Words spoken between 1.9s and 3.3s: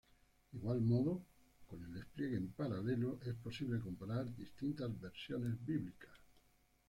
despliegue en paralelo,